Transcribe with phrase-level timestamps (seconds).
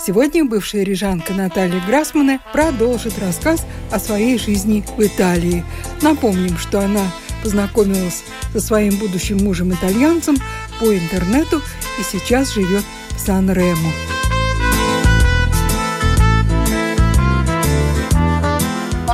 [0.00, 5.64] Сегодня бывшая рижанка Наталья Грасмана продолжит рассказ о своей жизни в Италии.
[6.02, 7.04] Напомним, что она
[7.42, 10.36] познакомилась со своим будущим мужем-итальянцем
[10.78, 11.60] по интернету
[11.98, 14.17] и сейчас живет в Сан-Ремо.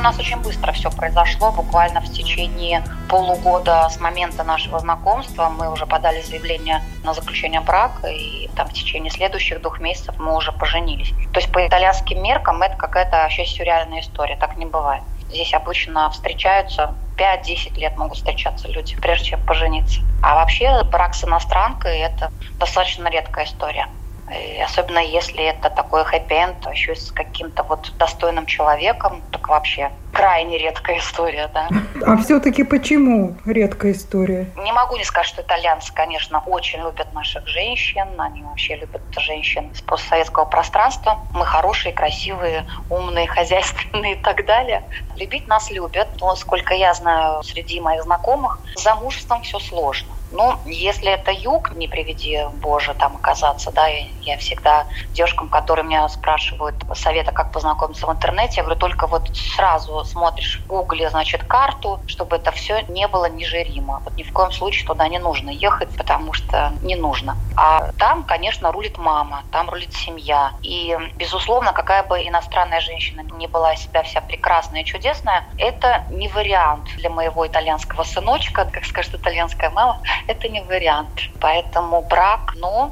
[0.05, 5.87] Нас очень быстро все произошло, буквально в течение полугода с момента нашего знакомства мы уже
[5.87, 11.09] подали заявление на заключение брака, и там в течение следующих двух месяцев мы уже поженились.
[11.33, 15.01] То есть по итальянским меркам это какая-то вообще сюрреальная история, так не бывает.
[15.29, 20.01] Здесь обычно встречаются 5-10 лет могут встречаться люди, прежде чем пожениться.
[20.21, 23.87] А вообще брак с иностранкой– это достаточно редкая история.
[24.31, 30.57] И особенно если это такой хэппи-энд, еще с каким-то вот достойным человеком, так вообще крайне
[30.57, 31.67] редкая история, да.
[32.05, 34.51] А все-таки почему редкая история?
[34.55, 39.67] Не могу не сказать, что итальянцы, конечно, очень любят наших женщин, они вообще любят женщин
[39.67, 41.19] из постсоветского пространства.
[41.33, 44.83] Мы хорошие, красивые, умные, хозяйственные и так далее.
[45.17, 50.09] Любить нас любят, но, сколько я знаю среди моих знакомых, замужеством все сложно.
[50.31, 56.07] Ну, если это юг, не приведи Боже там оказаться, да, я всегда девушкам, которые меня
[56.09, 61.43] спрашивают совета, как познакомиться в интернете, я говорю, только вот сразу смотришь в гугле, значит,
[61.43, 64.01] карту, чтобы это все не было ниже Рима.
[64.03, 67.37] Вот ни в коем случае туда не нужно ехать, потому что не нужно.
[67.55, 70.53] А там, конечно, рулит мама, там рулит семья.
[70.61, 76.27] И, безусловно, какая бы иностранная женщина не была себя вся прекрасная и чудесная, это не
[76.27, 81.29] вариант для моего итальянского сыночка, как скажет итальянская мама, это не вариант.
[81.39, 82.91] Поэтому брак, ну,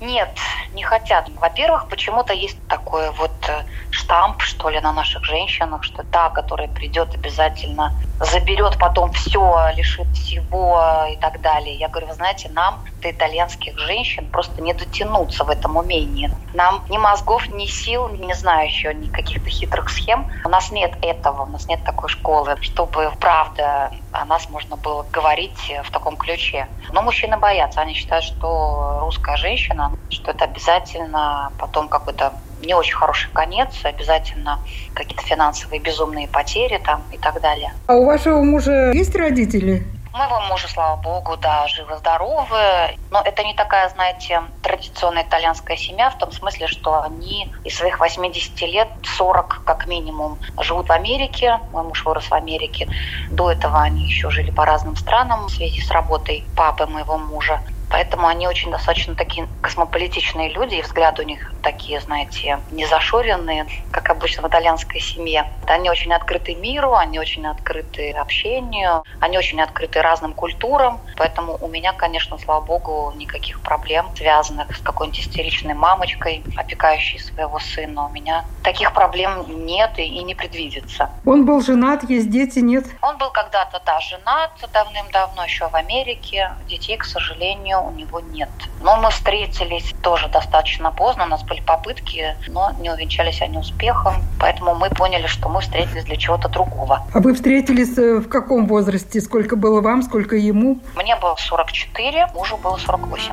[0.00, 0.30] нет,
[0.74, 1.28] не хотят.
[1.40, 6.68] Во-первых, почему-то есть такой вот э, штамп, что ли, на наших женщинах, что та, которая
[6.68, 11.74] придет, обязательно заберет потом все, лишит всего и так далее.
[11.74, 16.30] Я говорю, вы знаете, нам до итальянских женщин просто не дотянуться в этом умении.
[16.54, 20.30] Нам ни мозгов, ни сил, не знаю еще, ни каких-то хитрых схем.
[20.44, 25.04] У нас нет этого, у нас нет такой школы, чтобы правда о нас можно было
[25.12, 26.66] говорить в таком ключе.
[26.92, 32.32] Но мужчины боятся, они считают, что русская женщина, что это обязательно потом какой-то
[32.62, 34.58] не очень хороший конец, обязательно
[34.94, 37.72] какие-то финансовые безумные потери там и так далее.
[37.86, 39.86] А у вашего мужа есть родители?
[40.18, 42.98] моего мужа, слава богу, да, живы-здоровы.
[43.10, 48.00] Но это не такая, знаете, традиционная итальянская семья в том смысле, что они из своих
[48.00, 51.60] 80 лет 40 как минимум живут в Америке.
[51.72, 52.88] Мой муж вырос в Америке.
[53.30, 57.60] До этого они еще жили по разным странам в связи с работой папы моего мужа.
[57.90, 63.66] Поэтому они очень достаточно такие космополитичные люди, и взгляды у них такие, знаете, не зашоренные,
[63.90, 65.50] как обычно в итальянской семье.
[65.66, 71.00] Они очень открыты миру, они очень открыты общению, они очень открыты разным культурам.
[71.16, 77.58] Поэтому у меня, конечно, слава богу, никаких проблем, связанных с какой-нибудь истеричной мамочкой, опекающей своего
[77.58, 78.06] сына.
[78.06, 81.10] У меня таких проблем нет и, и не предвидится.
[81.24, 82.86] Он был женат, есть дети, нет?
[83.02, 86.52] Он был когда-то, да, женат давным-давно еще в Америке.
[86.68, 88.48] Детей, к сожалению, у него нет.
[88.80, 94.22] Но мы встретились тоже достаточно поздно, у нас были попытки, но не увенчались они успехом,
[94.40, 97.02] поэтому мы поняли, что мы встретились для чего-то другого.
[97.12, 99.20] А вы встретились э, в каком возрасте?
[99.20, 100.78] Сколько было вам, сколько ему?
[100.96, 103.32] Мне было 44, мужу было 48.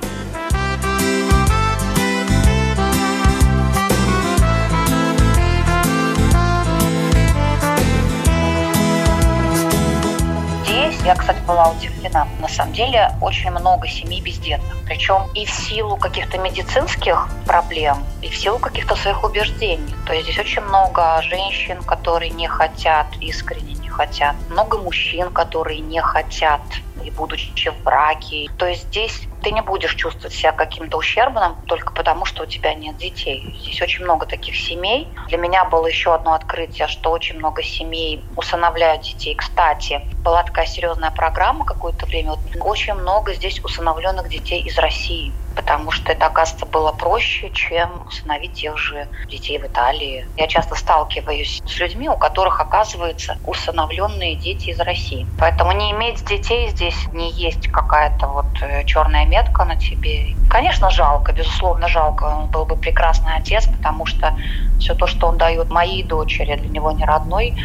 [11.06, 12.28] Я, кстати, была удивлена.
[12.42, 14.76] На самом деле очень много семей бездетных.
[14.86, 19.94] Причем и в силу каких-то медицинских проблем, и в силу каких-то своих убеждений.
[20.08, 24.36] То есть здесь очень много женщин, которые не хотят, искренне не хотят.
[24.50, 26.62] Много мужчин, которые не хотят
[27.04, 28.50] и будучи в браке.
[28.58, 32.74] То есть здесь ты не будешь чувствовать себя каким-то ущербным только потому, что у тебя
[32.74, 33.56] нет детей.
[33.62, 35.08] Здесь очень много таких семей.
[35.28, 39.36] Для меня было еще одно открытие, что очень много семей усыновляют детей.
[39.36, 42.32] Кстати, была такая серьезная программа какое-то время.
[42.32, 45.32] Вот очень много здесь усыновленных детей из России.
[45.56, 50.28] потому что это, оказывается, было проще, чем усыновить тех же детей в Италии.
[50.38, 55.26] Я часто сталкиваюсь с людьми, у которых, оказывается, усыновленные дети из России.
[55.40, 60.36] Поэтому не иметь детей здесь не есть какая-то вот э, черная метка на тебе.
[60.50, 62.24] Конечно, жалко, безусловно, жалко.
[62.24, 64.34] Он был бы прекрасный отец, потому что
[64.80, 67.56] все то, что он дает моей дочери, для него не родной.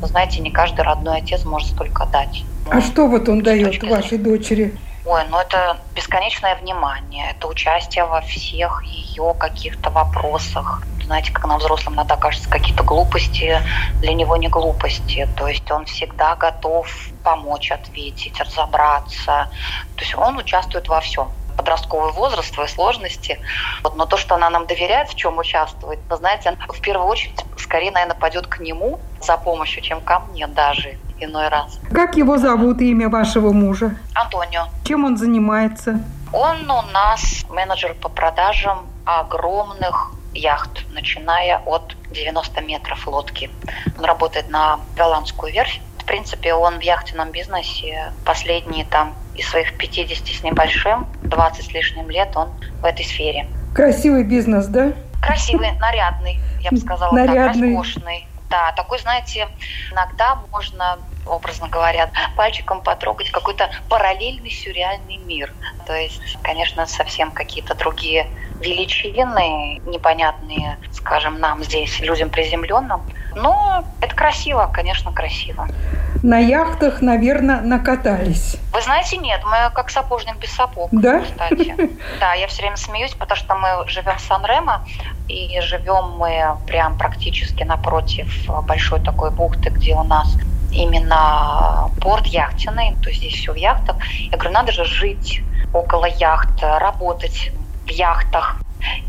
[0.00, 2.44] Вы знаете, не каждый родной отец может столько дать.
[2.70, 4.74] А ну, что вот он дает вашей дочери?
[5.06, 10.82] Ой, ну это бесконечное внимание, это участие во всех ее каких-то вопросах.
[11.10, 13.60] Знаете, как нам взрослым иногда кажется, какие-то глупости
[14.00, 15.28] для него не глупости.
[15.36, 16.88] То есть он всегда готов
[17.24, 19.50] помочь, ответить, разобраться.
[19.96, 23.40] То есть он участвует во всем подростковый возраст, свои сложности.
[23.82, 27.08] Вот, но то, что она нам доверяет, в чем участвует, вы знаете, она в первую
[27.08, 31.80] очередь скорее, наверное, пойдет к нему за помощью, чем ко мне даже иной раз.
[31.92, 33.96] Как его зовут, имя вашего мужа?
[34.14, 34.68] Антонио.
[34.84, 36.00] Чем он занимается?
[36.32, 43.50] Он у нас менеджер по продажам огромных яхт, начиная от 90 метров лодки.
[43.98, 45.80] Он работает на голландскую верфь.
[45.98, 51.72] В принципе, он в яхтенном бизнесе последние там из своих 50 с небольшим, 20 с
[51.72, 52.50] лишним лет он
[52.80, 53.46] в этой сфере.
[53.74, 54.92] Красивый бизнес, да?
[55.22, 57.70] Красивый, нарядный, я бы сказала, нарядный.
[57.70, 58.26] так, роскошный.
[58.50, 59.46] Да, такой, знаете,
[59.92, 65.52] иногда можно образно говоря, пальчиком потрогать какой-то параллельный сюрреальный мир.
[65.86, 68.26] То есть, конечно, совсем какие-то другие
[68.60, 73.02] величины, непонятные, скажем, нам здесь, людям приземленным.
[73.34, 75.68] Но это красиво, конечно, красиво.
[76.22, 78.56] На яхтах, наверное, накатались.
[78.72, 81.20] Вы знаете, нет, мы как сапожник без сапог, да?
[81.20, 81.74] кстати.
[82.20, 84.84] Да, я все время смеюсь, потому что мы живем в Сан-Ремо,
[85.28, 88.28] и живем мы прям практически напротив
[88.64, 90.36] большой такой бухты, где у нас
[90.72, 93.96] именно порт яхтенный, то есть здесь все в яхтах.
[94.30, 95.42] Я говорю, надо же жить
[95.72, 97.52] около яхт, работать
[97.86, 98.56] в яхтах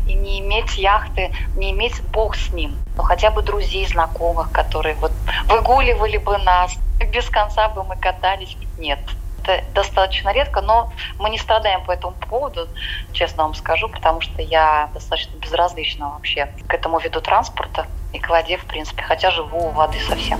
[0.06, 4.94] и не иметь яхты, не иметь бог с ним, но хотя бы друзей, знакомых, которые
[4.96, 5.12] вот
[5.46, 6.74] выгуливали бы нас,
[7.12, 8.56] без конца бы мы катались.
[8.78, 8.98] Нет,
[9.44, 12.68] это достаточно редко, но мы не страдаем по этому поводу,
[13.12, 18.28] честно вам скажу, потому что я достаточно безразлична вообще к этому виду транспорта и к
[18.28, 20.38] воде, в принципе, хотя живу у воды совсем.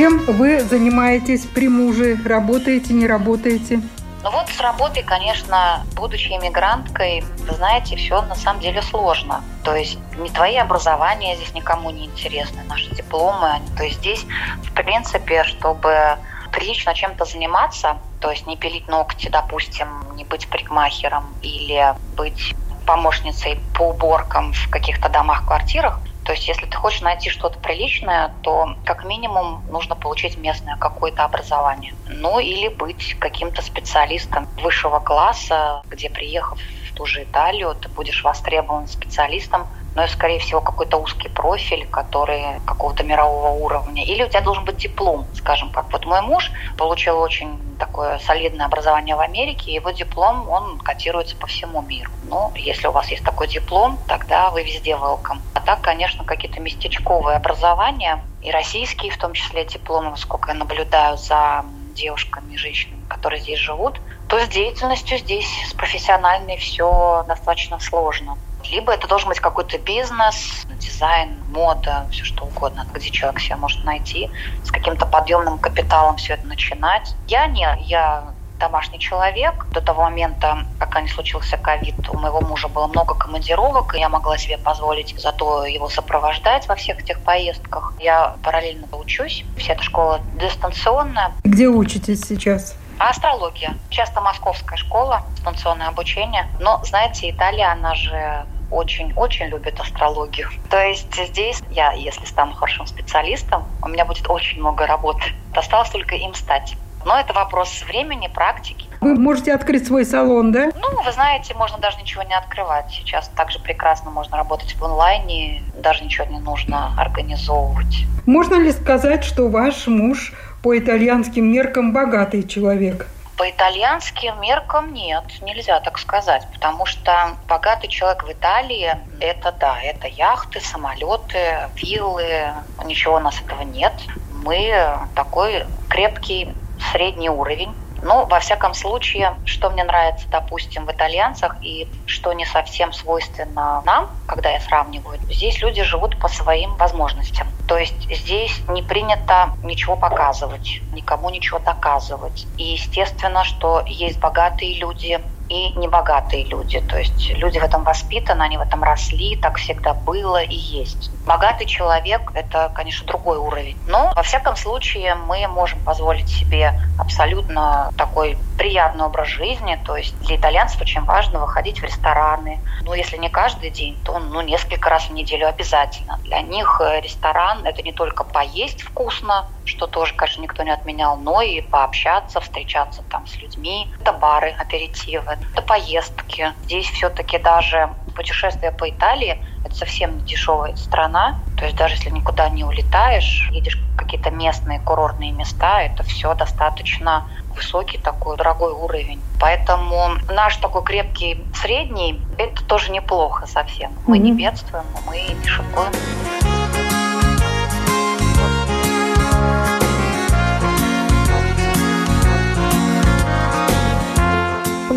[0.00, 2.18] Чем вы занимаетесь при муже?
[2.24, 3.82] Работаете, не работаете?
[4.22, 9.44] Ну вот с работой, конечно, будучи иммигранткой, вы знаете, все на самом деле сложно.
[9.62, 13.60] То есть не твои образования здесь никому не интересны, наши дипломы.
[13.76, 14.24] То есть здесь,
[14.64, 16.16] в принципе, чтобы
[16.50, 22.54] прилично чем-то заниматься, то есть не пилить ногти, допустим, не быть парикмахером или быть
[22.86, 28.34] помощницей по уборкам в каких-то домах, квартирах, то есть, если ты хочешь найти что-то приличное,
[28.42, 31.94] то как минимум нужно получить местное какое-то образование.
[32.06, 38.22] Ну или быть каким-то специалистом высшего класса, где приехав в ту же Италию, ты будешь
[38.22, 44.04] востребован специалистом но, скорее всего, какой-то узкий профиль, который какого-то мирового уровня.
[44.04, 48.66] Или у тебя должен быть диплом, скажем, как вот мой муж получил очень такое солидное
[48.66, 52.10] образование в Америке, его диплом, он котируется по всему миру.
[52.22, 55.40] Ну, если у вас есть такой диплом, тогда вы везде welcome.
[55.54, 61.16] А так, конечно, какие-то местечковые образования, и российские в том числе дипломы, сколько я наблюдаю
[61.16, 61.64] за
[61.94, 68.38] девушками женщинами, которые здесь живут, то с деятельностью здесь, с профессиональной все достаточно сложно.
[68.70, 73.84] Либо это должен быть какой-то бизнес, дизайн, мода, все что угодно, где человек себя может
[73.84, 74.30] найти,
[74.64, 77.14] с каким-то подъемным капиталом все это начинать.
[77.26, 78.24] Я не, я
[78.60, 79.66] домашний человек.
[79.72, 84.08] До того момента, пока не случился ковид, у моего мужа было много командировок, и я
[84.08, 87.94] могла себе позволить зато его сопровождать во всех этих поездках.
[87.98, 89.44] Я параллельно учусь.
[89.56, 91.32] Вся эта школа дистанционная.
[91.42, 92.76] Где учитесь сейчас?
[93.00, 93.78] астрология.
[93.88, 96.48] Часто московская школа, дистанционное обучение.
[96.60, 100.48] Но, знаете, Италия, она же очень-очень любит астрологию.
[100.68, 105.22] То есть здесь я, если стану хорошим специалистом, у меня будет очень много работы.
[105.54, 106.76] Осталось только им стать.
[107.04, 108.86] Но это вопрос времени, практики.
[109.00, 110.70] Вы можете открыть свой салон, да?
[110.76, 112.90] Ну, вы знаете, можно даже ничего не открывать.
[112.90, 118.04] Сейчас также прекрасно можно работать в онлайне, даже ничего не нужно организовывать.
[118.26, 123.06] Можно ли сказать, что ваш муж по итальянским меркам богатый человек?
[123.40, 129.80] По итальянским меркам нет, нельзя так сказать, потому что богатый человек в Италии– это да,
[129.80, 132.52] это яхты, самолеты, виллы,
[132.84, 134.06] ничего у нас этого нет.
[134.28, 136.54] Мы такой крепкий
[136.92, 142.44] средний уровень Ну, во всяком случае, что мне нравится, допустим, в итальянцах и что не
[142.44, 147.46] совсем свойственно нам, когда я сравниваю, здесь люди живут по своим возможностям.
[147.66, 152.48] То есть здесь не принято ничего показывать, никому ничего доказывать.
[152.56, 156.80] И естественно, что есть богатые люди, и небогатые люди.
[156.80, 161.10] То есть люди в этом воспитаны, они в этом росли, так всегда было и есть.
[161.26, 163.76] Богатый человек– это, конечно, другой уровень.
[163.86, 169.78] Но, во всяком случае, мы можем позволить себе абсолютно такой приятный образ жизни.
[169.84, 172.60] То есть для итальянцев очень важно выходить в рестораны.
[172.82, 176.18] Ну, если не каждый день, то ну, несколько раз в неделю обязательно.
[176.22, 181.16] Для них э, ресторан– это не только поесть вкусно, что тоже, конечно, никто не отменял,
[181.16, 183.92] но и пообщаться, встречаться там с людьми.
[184.00, 186.52] Это бары, аперитивы, это поездки.
[186.64, 191.40] Здесь все-таки даже путешествие по Италии– это совсем не дешевая страна.
[191.56, 196.34] То есть даже если никуда не улетаешь, едешь в какие-то местные курортные места, это все
[196.34, 199.20] достаточно высокий такой дорогой уровень.
[199.40, 203.92] Поэтому наш такой крепкий средний– это тоже неплохо совсем.
[204.06, 205.92] Мы не бедствуем, мы не шикуем.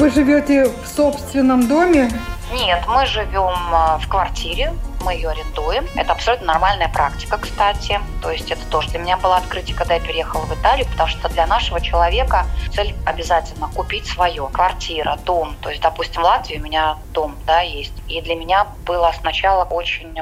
[0.03, 2.11] Вы живете в собственном доме?
[2.51, 5.87] Нет, мы живем а, в квартире, мы ее арендуем.
[5.95, 7.99] Это абсолютно нормальная практика, кстати.
[8.21, 11.29] То есть это тоже для меня было открытие, когда я переехала в Италию, потому что
[11.29, 14.47] для нашего человека цель обязательно купить свое.
[14.51, 15.55] Квартира, дом.
[15.61, 17.93] То есть, допустим, в Латвии у меня дом, да, есть.
[18.07, 20.13] И для меня было сначала очень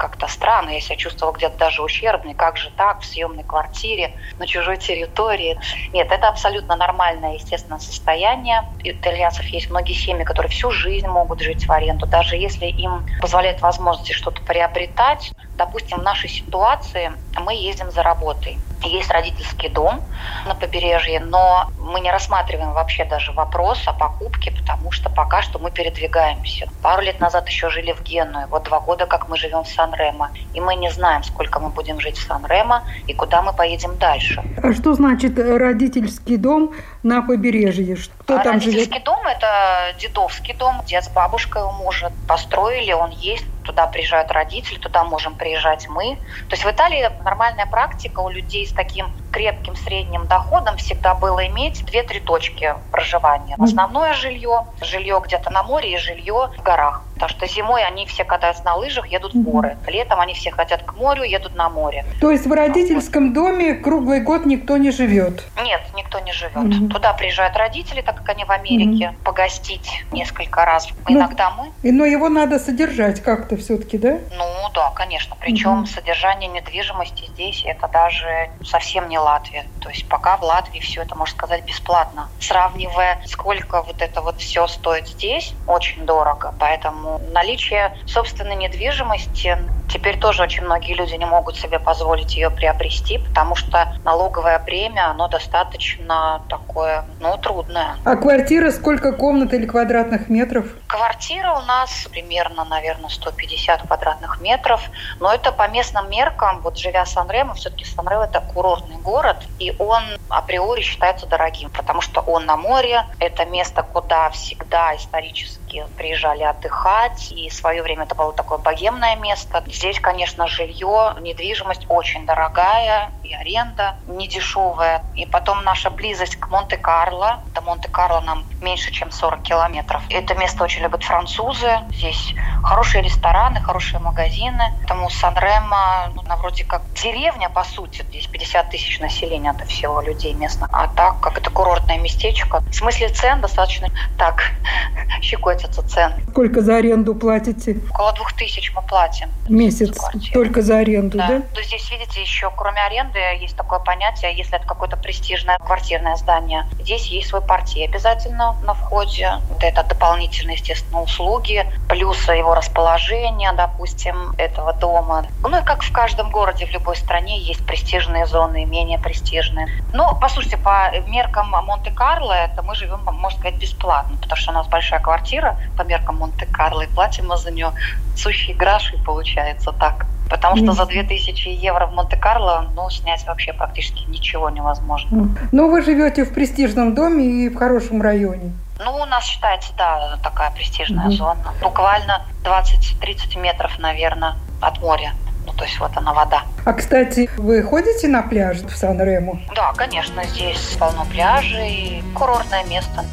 [0.00, 4.46] как-то странно, я себя чувствовала где-то даже ущербной, как же так, в съемной квартире, на
[4.46, 5.60] чужой территории.
[5.92, 8.64] Нет, это абсолютно нормальное, естественно, состояние.
[8.82, 13.06] У итальянцев есть многие семьи, которые всю жизнь могут жить в аренду, даже если им
[13.20, 15.32] позволяет возможности что-то приобретать.
[15.56, 18.58] Допустим, в нашей ситуации мы ездим за работой.
[18.82, 20.00] Есть родительский дом
[20.46, 25.58] на побережье, но мы не рассматриваем вообще даже вопрос о покупке, потому что пока что
[25.58, 26.68] мы передвигаемся.
[26.82, 30.30] Пару лет назад еще жили в Генуе, вот два года как мы живем в Сан-Ремо,
[30.54, 34.42] и мы не знаем, сколько мы будем жить в Сан-Ремо и куда мы поедем дальше.
[34.62, 36.72] А что значит родительский дом
[37.02, 37.96] на побережье?
[38.20, 39.04] Кто а там родительский живет?
[39.04, 44.78] дом– это дедовский дом, дед с бабушкой у мужа построили, он есть, туда приезжают родители,
[44.78, 46.16] туда можем приезжать мы.
[46.48, 51.46] То есть в Италии нормальная практика у людей с таким крепким средним доходом всегда было
[51.46, 53.54] иметь две-три точки проживания.
[53.58, 57.04] Основное жилье, жилье где-то на море и жилье в горах.
[57.20, 59.76] Потому что зимой они все катаются на лыжах, едут в горы.
[59.86, 62.06] Летом они все хотят к морю, едут на море.
[62.18, 65.44] То есть в родительском доме круглый год никто не живет?
[65.62, 66.54] Нет, никто не живет.
[66.54, 66.88] Mm-hmm.
[66.88, 69.22] Туда приезжают родители, так как они в Америке, mm-hmm.
[69.22, 70.88] погостить несколько раз.
[71.06, 71.72] Ну, Иногда мы.
[71.82, 74.18] И, но его надо содержать как-то все-таки, да?
[74.34, 75.36] Ну да, конечно.
[75.38, 75.94] Причем mm-hmm.
[75.94, 79.66] содержание недвижимости здесь это даже совсем не Латвия.
[79.80, 82.30] То есть пока в Латвии все это, можно сказать, бесплатно.
[82.40, 86.54] Сравнивая, сколько вот это вот все стоит здесь, очень дорого.
[86.58, 89.58] Поэтому наличие собственной недвижимости
[89.90, 95.10] теперь тоже очень многие люди не могут себе позволить ее приобрести, потому что налоговое бремя,
[95.10, 97.96] оно достаточно такое, ну, трудное.
[98.04, 100.66] А квартира сколько комнат или квадратных метров?
[100.90, 104.80] Квартира у нас примерно, наверное, 150 квадратных метров,
[105.20, 109.72] но это по местным меркам, вот живя в Сан-Ремо, все-таки Сан-Ремо это курортный город, и
[109.78, 116.42] он априори считается дорогим, потому что он на море, это место, куда всегда исторически приезжали
[116.42, 119.62] отдыхать, и в свое время это было такое богемное место.
[119.68, 125.04] Здесь, конечно, жилье, недвижимость очень дорогая, и аренда не дешевая.
[125.14, 127.40] И потом наша близость к Монте-Карло.
[127.54, 130.02] До Монте-Карло нам меньше, чем 40 километров.
[130.10, 131.70] Это место очень любят французы.
[131.90, 134.72] Здесь хорошие рестораны, хорошие магазины.
[134.78, 138.02] Поэтому Сан-Ремо, ну, вроде как деревня, по сути.
[138.08, 140.68] Здесь 50 тысяч населения, это всего людей местных.
[140.72, 142.60] А так, как это курортное местечко.
[142.60, 144.42] В смысле цен достаточно так
[145.22, 146.22] щекотятся цены.
[146.30, 147.76] Сколько за аренду платите?
[147.90, 149.30] Около двух тысяч мы платим.
[149.48, 149.98] Месяц
[150.32, 151.42] только за аренду, да?
[151.54, 151.62] да?
[151.62, 156.66] Здесь, видите, еще кроме аренды есть такое понятие, если это какое-то престижное квартирное здание.
[156.80, 159.32] Здесь есть свой партий обязательно на входе.
[159.48, 160.69] Вот это дополнительные, естественно,
[161.02, 165.26] услуги, плюс его расположение, допустим, этого дома.
[165.42, 169.68] Ну и как в каждом городе, в любой стране есть престижные зоны и менее престижные.
[169.92, 174.66] Ну, послушайте, по меркам Монте-Карло, это мы живем, можно сказать, бесплатно, потому что у нас
[174.68, 177.72] большая квартира по меркам Монте-Карло, и платим мы за нее
[178.16, 180.06] сущие гроши, получается так.
[180.28, 185.28] Потому что за 2000 евро в Монте-Карло, ну, снять вообще практически ничего невозможно.
[185.50, 188.52] Но вы живете в престижном доме и в хорошем районе.
[188.82, 191.16] Ну, у нас считается, да, такая престижная mm-hmm.
[191.16, 191.54] зона.
[191.60, 195.12] Буквально 20-30 метров, наверное, от моря.
[195.46, 196.44] Ну, то есть вот она вода.
[196.64, 199.38] А, кстати, вы ходите на пляж в Сан-Рему?
[199.54, 203.04] Да, конечно, здесь полно пляжей, курортное место.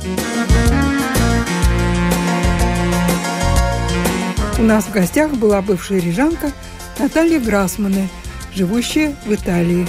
[4.57, 6.51] У нас в гостях была бывшая рижанка
[6.97, 8.07] Наталья Грасманы,
[8.53, 9.86] живущая в Италии.